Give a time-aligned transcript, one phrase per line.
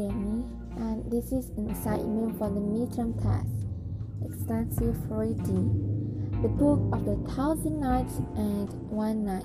[0.00, 0.46] Danny,
[0.78, 3.66] and this is an assignment for the midterm test.
[4.24, 6.40] Extensive reading.
[6.40, 9.44] The Book of the Thousand Nights and One Night,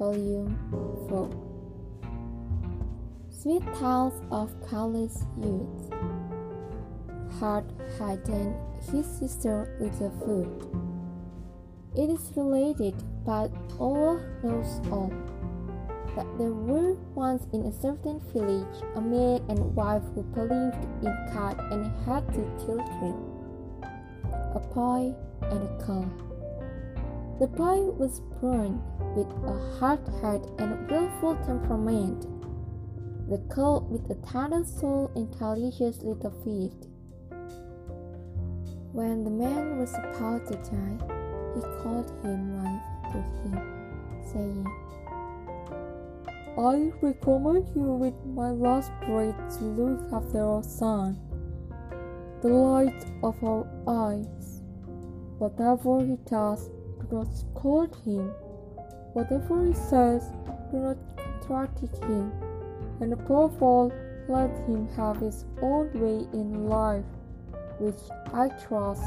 [0.00, 0.58] Volume
[1.08, 1.30] 4.
[3.30, 5.92] Sweet Tales of Careless Youth.
[7.38, 7.70] Hart
[8.00, 8.56] heightened
[8.90, 10.50] his sister with the food.
[11.94, 15.12] It is related, but all knows all
[16.16, 21.14] that there were once in a certain village a man and wife who believed in
[21.32, 23.14] God and had two children,
[24.54, 26.10] a boy and a girl.
[27.38, 28.82] The boy was born
[29.14, 32.26] with a hard heart and willful temperament.
[33.28, 36.88] The girl with a tender soul and delicious little feet.
[38.92, 40.96] When the man was about to die,
[41.54, 44.66] he called his wife to him, saying,
[46.58, 51.20] I recommend you with my last breath to look after our son,
[52.40, 54.62] the light of our eyes.
[55.36, 56.70] Whatever he does,
[57.10, 58.28] do not scold him.
[59.12, 60.32] Whatever he says,
[60.70, 62.32] do not contradict him.
[63.00, 63.92] And above all,
[64.26, 67.04] let him have his own way in life,
[67.78, 68.00] which
[68.32, 69.04] I trust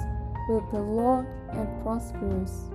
[0.50, 2.70] will be long and prosperous.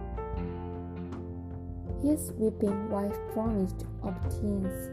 [2.04, 4.90] His weeping wife promised obedience,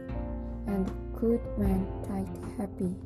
[0.66, 2.96] and the good man died happy.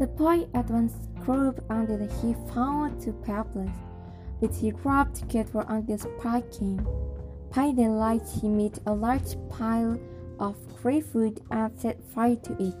[0.00, 3.70] The boy at once crawled the he found two pebbles,
[4.40, 6.84] which he rubbed together until sparking.
[7.54, 9.96] By the light he made a large pile
[10.40, 12.74] of grey food and set fire to it.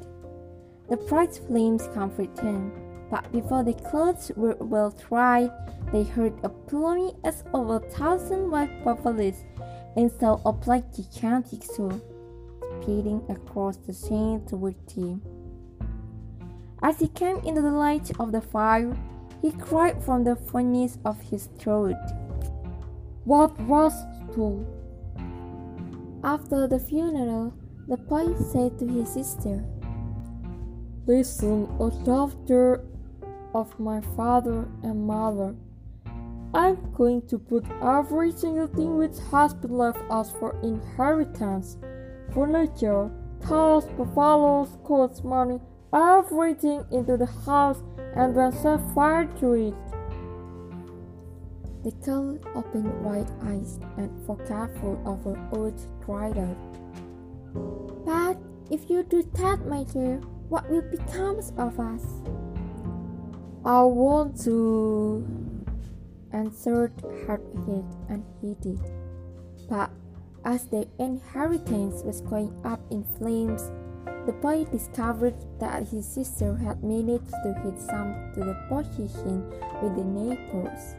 [0.88, 2.72] The bright flames comforted him,
[3.12, 5.52] but before the clothes were well dried,
[5.92, 9.44] they heard a plummy as of a thousand white buffaloes
[9.96, 12.00] and saw a black gigantic soul
[12.82, 15.22] speeding across the scene toward him.
[16.82, 18.96] As he came into the light of the fire,
[19.42, 21.96] he cried from the furnace of his throat,
[23.24, 23.92] What was
[24.34, 24.66] to?
[26.22, 27.54] After the funeral,
[27.88, 29.64] the boy said to his sister,
[31.06, 32.84] Listen, O daughter
[33.54, 35.54] of my father and mother.
[36.52, 41.76] I'm going to put every single thing which has been left us for inheritance
[42.34, 43.10] furniture,
[43.46, 45.60] cows, buffaloes, coats, money,
[45.92, 47.82] everything into the house
[48.16, 49.74] and then set fire to it.
[51.84, 56.56] The girl opened wide eyes and forgetful of her oath cried out.
[58.04, 58.38] But
[58.70, 62.04] if you do that, my dear, what will become of us?
[63.64, 65.39] I want to
[66.32, 66.96] answered
[67.26, 68.80] Hardhead and he did.
[69.68, 69.90] But
[70.44, 73.70] as the inheritance was going up in flames,
[74.26, 79.48] the boy discovered that his sister had managed to hit some to the position
[79.82, 80.94] with the neighbors.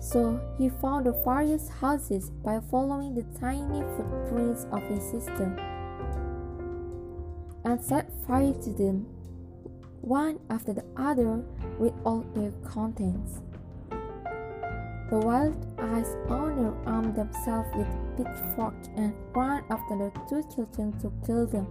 [0.00, 5.76] So he found the various houses by following the tiny footprints of his sister
[7.64, 9.06] and set fire to them,
[10.00, 11.42] one after the other,
[11.80, 13.40] with all their contents.
[15.08, 17.86] The wild-eyed owner armed themselves with
[18.16, 21.68] pitchforks and ran after the two children to kill them.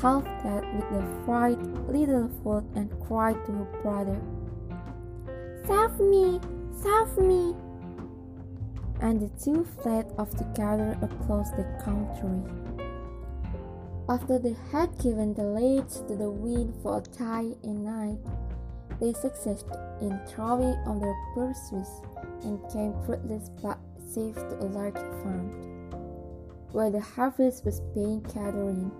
[0.00, 4.20] Half dead with the fright, little foot and cried to her brother,
[5.66, 6.40] Save me!
[6.80, 7.56] Save me!
[9.00, 12.42] And the two fled off together across the country.
[14.08, 18.18] After they had given the lead to the wind for a day and night,
[19.00, 19.64] they succeeded
[20.00, 22.02] in throwing on their pursuits
[22.42, 25.50] and came fruitless but safe to a large farm,
[26.72, 28.90] where the harvest was being gathered.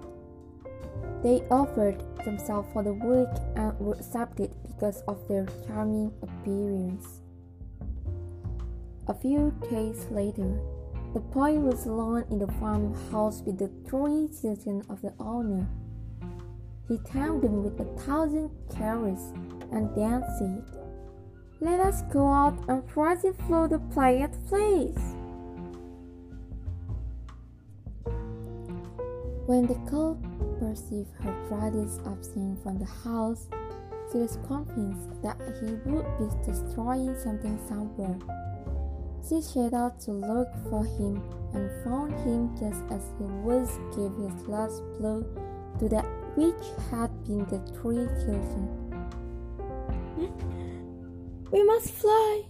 [1.22, 7.20] They offered themselves for the work and were accepted because of their charming appearance.
[9.08, 10.60] A few days later,
[11.14, 15.66] the boy was alone in the farmhouse with the three children of the owner.
[16.86, 19.32] He thanked them with a thousand caresses
[19.72, 20.64] and then said,
[21.60, 24.98] Let us go out and to float the quiet place.
[29.46, 30.20] When the girl
[30.60, 33.48] perceived her brother's absence from the house,
[34.12, 38.18] she was convinced that he would be destroying something somewhere.
[39.28, 41.22] She set out to look for him
[41.54, 45.22] and found him just as he was giving his last blow
[45.78, 46.06] to that
[46.36, 48.87] which had been the three children.
[51.50, 52.42] We must fly!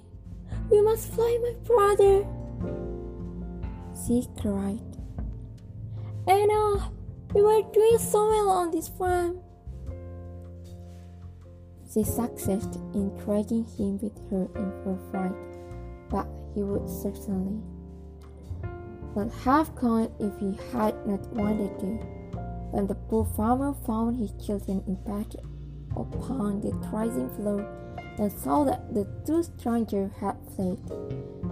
[0.70, 2.26] We must fly, my brother!
[4.06, 4.80] She cried.
[6.26, 6.90] Enough!
[7.34, 9.40] We were doing so well on this farm.
[11.92, 15.58] She succeeded in dragging him with her in her flight,
[16.10, 17.62] but he would certainly
[19.16, 21.86] not have gone if he had not wanted to.
[22.72, 25.40] When the poor farmer found his children in impacted
[25.96, 27.66] upon the rising floor
[28.18, 30.78] and saw that the two strangers had fled,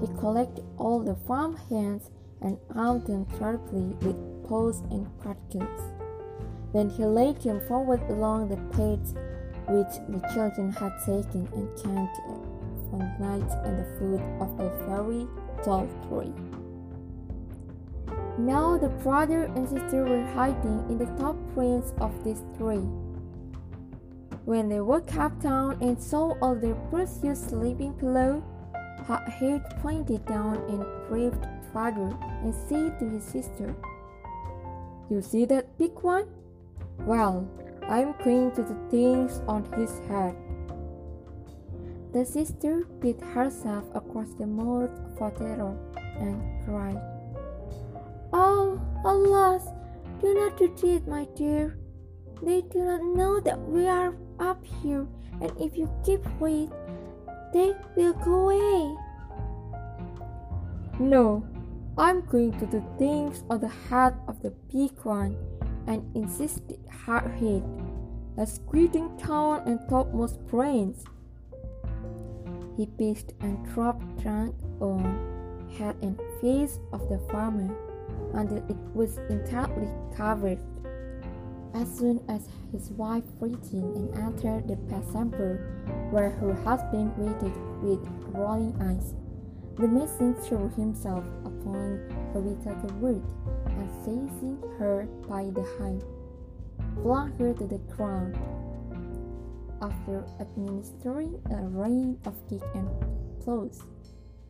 [0.01, 2.11] he collected all the farm hands
[2.43, 4.17] and armed them sharply with
[4.47, 5.93] poles and cudgels.
[6.73, 9.15] Then he led them forward along the paths
[9.69, 12.17] which the children had taken and camped
[12.91, 15.27] for the night at the foot of a very
[15.65, 16.33] tall tree.
[18.39, 22.87] Now the brother and sister were hiding in the top branches of this tree.
[24.47, 28.45] When they woke up down and saw all their precious sleeping below,
[29.03, 33.75] Hardhead pointed down and braved father and said to his sister,
[35.11, 36.29] You see that big one?
[37.01, 37.51] Well,
[37.91, 40.37] I'm going to the things on his head.
[42.13, 45.77] The sister beat herself across the mouth for terror
[46.21, 47.03] and cried,
[48.33, 49.67] Oh, alas,
[50.21, 51.77] do not retreat, my dear.
[52.41, 55.07] They do not know that we are up here,
[55.41, 56.71] and if you keep quiet,
[57.53, 58.97] they will go away.
[60.99, 61.47] No,
[61.99, 65.37] I'm going to do things on the head of the big one,
[65.87, 67.65] and insisted Hardhead,
[68.37, 71.05] a squeaking town and topmost brains.
[72.77, 77.75] He pissed and dropped drunk on head and face of the farmer
[78.35, 80.59] until it was entirely covered.
[81.77, 84.77] As soon as his wife reached in and entered the
[85.13, 88.01] chamber where her husband waited with
[88.33, 89.15] rolling eyes,
[89.77, 92.01] the mason threw himself upon
[92.33, 93.23] her without a word,
[93.67, 96.03] and seizing her by the hand,
[97.03, 98.39] flung her to the ground.
[99.83, 102.89] After administering a rain of kicks and
[103.45, 103.83] blows,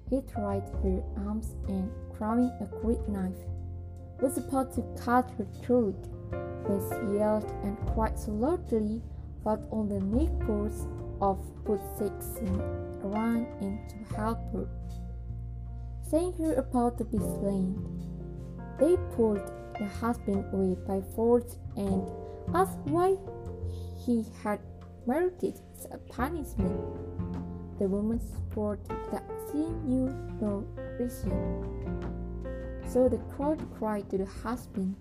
[0.09, 3.43] he tried her arms and, grabbing a great knife,
[4.21, 9.03] was about to cut her throat she yelled and cried loudly
[9.45, 10.87] that all the neighbors
[11.21, 12.59] of Putsexin
[13.03, 14.69] ran in to help her,
[16.11, 17.77] saying her about to be slain.
[18.79, 22.03] They pulled the husband away by force and
[22.55, 23.17] asked why
[24.05, 24.61] he had
[25.07, 25.61] merited
[25.93, 26.81] a punishment.
[27.79, 28.21] The woman
[28.53, 28.79] swore
[29.13, 30.09] that she knew
[30.41, 30.65] no
[30.99, 31.33] reason.
[32.89, 34.97] So the crowd cried to the husband.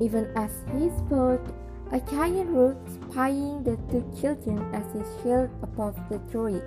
[0.00, 1.44] Even as he spoke,
[1.92, 2.76] a giant root
[3.10, 6.60] spying the two children as he sailed above the tree,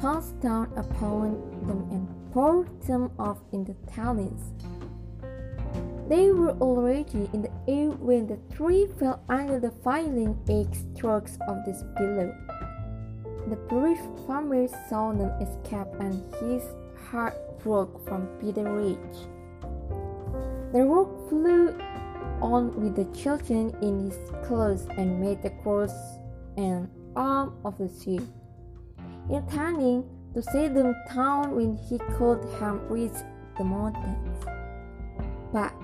[0.00, 1.32] pounced down upon
[1.66, 4.54] them and poured them off in the talons.
[6.08, 11.38] They were already in the air when the tree fell under the violent egg strokes
[11.46, 12.34] of the billow.
[13.48, 16.64] The brave farmer saw them escape and his
[17.10, 19.26] heart broke from Peter Rich.
[20.72, 21.74] The rook flew
[22.40, 25.92] on with the children in his claws and made across
[26.56, 28.20] an arm of the sea,
[29.28, 33.24] intending to set them down when he could have reached
[33.58, 34.44] the mountains.
[35.52, 35.74] But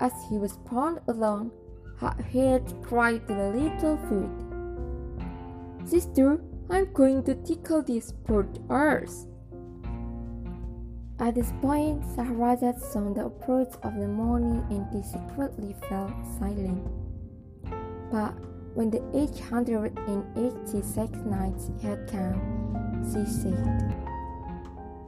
[0.00, 1.50] as he was borne along,
[1.98, 9.26] Hardhead cried to the little foot, Sister, I'm going to tickle these poor ears.
[11.20, 16.84] At this point, Shahrazad saw the approach of the morning and he secretly fell silent.
[18.10, 18.34] But
[18.74, 22.40] when the 886 nights had come,
[23.06, 23.94] she said,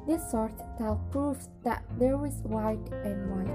[0.06, 3.50] This sort tale proves that there is white and white,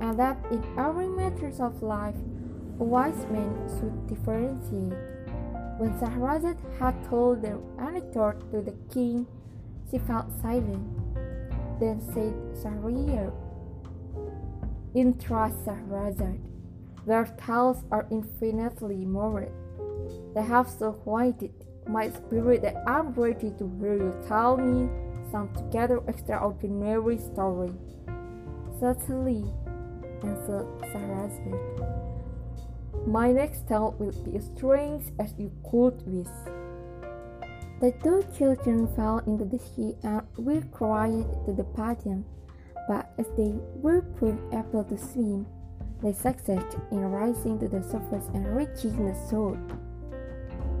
[0.00, 2.20] and that in every matter of life,
[2.78, 4.92] a wise man should differentiate.
[5.78, 9.26] When Shahrazad had told the anecdote to the king,
[9.90, 11.03] she felt silent.
[11.80, 13.32] Then said Shahryar,
[14.94, 15.64] In trust,
[17.06, 19.48] their tales are infinitely more.
[20.34, 21.52] They have so quieted
[21.86, 24.88] my spirit that I'm ready to hear you tell me
[25.30, 27.72] some together extraordinary story.
[28.80, 29.44] Certainly,
[30.22, 32.04] answered Shahrazad.
[33.06, 36.26] My next tale will be as strange as you could wish.
[37.84, 42.24] The two children fell into the sea and were carried to the podium,
[42.88, 45.44] but as they were put able to swim,
[46.00, 49.58] they succeeded in rising to the surface and reaching the shore.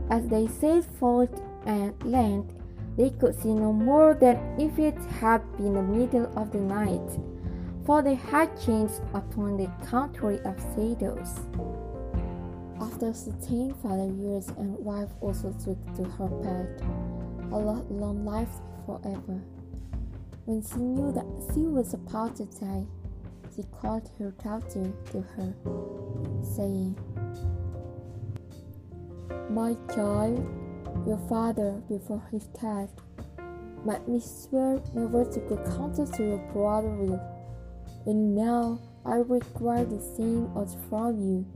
[0.08, 1.28] As they set foot
[1.66, 2.50] and land,
[2.96, 7.20] they could see no more than if it had been the middle of the night,
[7.84, 11.40] for they had changed upon the country of Shadows.
[12.84, 16.82] After certain father years and wife also took to her bed,
[17.50, 19.40] a long life forever.
[20.44, 21.24] When she knew that
[21.54, 22.84] she was about to die,
[23.56, 25.54] she called her daughter to her,
[26.42, 26.94] saying,
[29.48, 30.46] My child,
[31.06, 32.90] your father, before his death,
[33.86, 37.20] made me swear never to go counter to your brother will,
[38.04, 41.46] and now I require the same oath from you.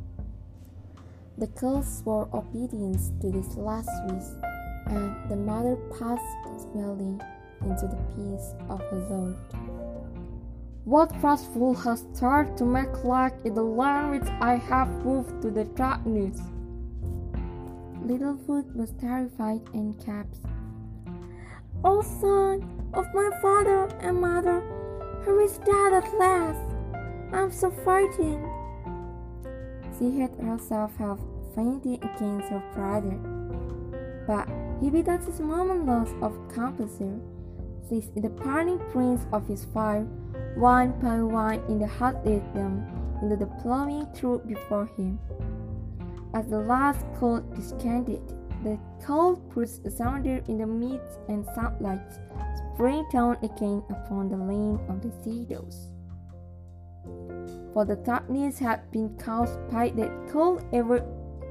[1.38, 4.24] The girl swore obedience to this last wish,
[4.86, 6.24] and the mother passed
[6.72, 7.22] smiling
[7.62, 9.36] into the peace of her Lord.
[10.84, 11.14] What
[11.54, 15.62] fool has started to make light in the land which I have moved to the
[15.64, 16.40] darkness?
[18.02, 20.38] Littlefoot was terrified and kept.
[21.84, 24.60] O son of my father and mother,
[25.22, 26.74] who is dead at last?
[27.32, 28.57] I'm so frightened.
[29.98, 31.18] She had herself have
[31.54, 33.18] fainted against her brother,
[34.26, 34.48] but
[34.80, 37.18] his moment loss of composure
[37.88, 40.04] seized the parting prints of his fire,
[40.56, 42.86] one by one in the heart led them
[43.22, 45.18] into the plowing through before him.
[46.34, 48.22] As the last coal descended,
[48.62, 52.12] the cold puts asunder in the midst and sunlight
[52.74, 55.90] sprang down again upon the lane of the shadows.
[57.72, 61.04] For the darkness had been caused by the cold ever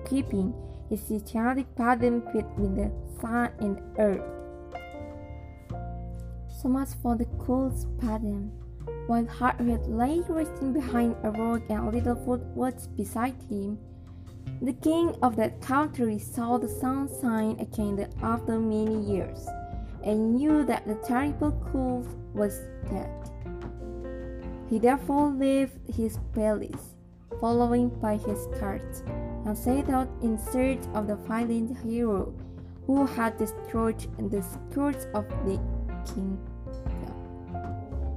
[0.06, 0.54] keeping
[0.90, 4.24] his gigantic pattern between the sun and earth.
[6.62, 8.52] So much for the cold pattern.
[9.08, 13.78] While Hardhead lay resting behind a rock and Littlefoot was beside him,
[14.62, 19.48] the king of that country saw the sun shine again after many years,
[20.04, 22.60] and knew that the terrible cold was
[22.90, 23.27] dead.
[24.70, 26.96] He therefore left his palace,
[27.40, 29.04] following by his cart,
[29.46, 32.34] and set out in search of the valiant hero
[32.86, 35.60] who had destroyed the skirts of the
[36.14, 36.38] king.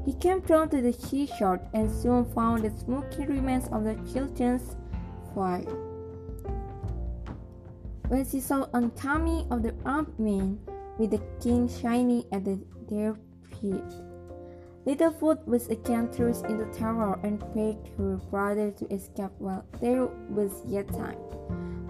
[0.05, 4.77] He came down to the seashore and soon found the smoky remains of the children's
[5.35, 5.65] fire.
[8.09, 10.59] When she saw oncoming of the armed men,
[10.99, 13.15] with the king shining at the, their
[13.61, 13.85] feet,
[14.91, 20.65] Littlefoot was again thrust into terror and begged her brother to escape while there was
[20.67, 21.17] yet time.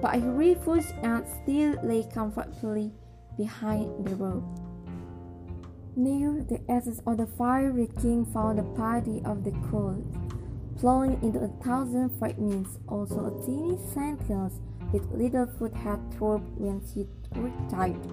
[0.02, 2.92] But he refused and still lay comfortably
[3.38, 4.44] behind the rope.
[5.96, 10.04] Near the ashes of the fire, the king found the body of the colt,
[10.78, 14.60] blowing into a thousand fragments, also a tiny sentence
[14.92, 18.04] with Littlefoot had thrown when she retired,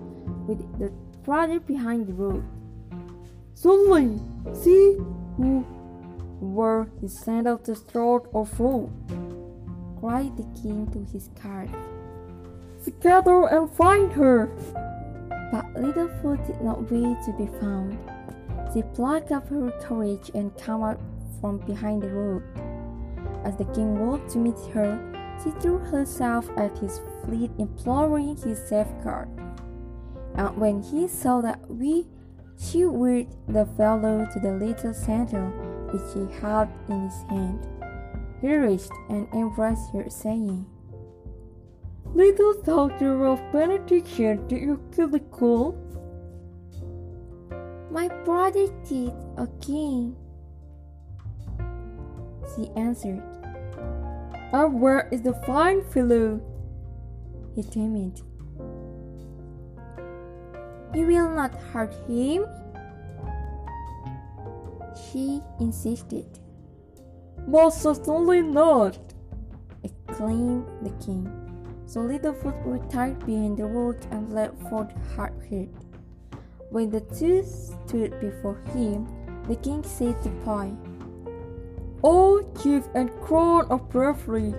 [0.47, 0.93] with the
[1.25, 2.45] brother behind the road.
[3.57, 4.19] Suddenly,
[4.53, 4.97] see
[5.35, 5.65] who
[6.39, 8.91] were his sandals destroyed or full,
[9.99, 11.71] cried the king to his guards.
[12.79, 14.45] Scatter and find her!
[15.51, 17.97] But Littlefoot did not wait to be found.
[18.75, 20.99] She plucked up her courage and came out
[21.41, 22.43] from behind the road.
[23.43, 25.01] As the king walked to meet her,
[25.43, 29.29] she threw herself at his feet, imploring his safeguard.
[30.35, 32.05] And when he saw that we,
[32.57, 35.49] she whirled the fellow to the little sandal
[35.91, 37.67] which he held in his hand.
[38.41, 40.65] He reached and embraced her, saying,
[42.13, 45.75] Little daughter of benediction, did you kill the colt?
[47.91, 50.15] My brother did again,
[52.55, 53.23] she answered.
[54.53, 56.41] And where is the fine fellow?
[57.55, 58.23] He demanded.
[60.93, 62.45] You will not hurt him?
[64.95, 66.39] She insisted.
[67.47, 68.97] Most certainly not,
[69.83, 71.29] exclaimed the king.
[71.85, 75.69] So Littlefoot retired behind the road and let for Hardhead.
[76.69, 79.07] When the two stood before him,
[79.47, 80.73] the king said to Pie,
[82.03, 84.53] O chief and crown of bravery,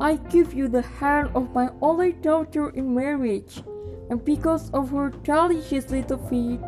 [0.00, 3.62] I give you the hand of my only daughter in marriage,
[4.10, 6.60] and because of her childish little feet,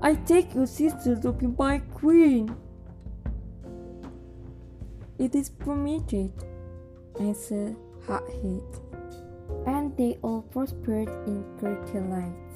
[0.00, 2.54] I take your sister to be my queen.
[5.18, 6.32] It is permitted,
[7.20, 7.76] answered
[8.06, 8.80] Hardhead,
[9.66, 12.51] and they all prospered in great delight.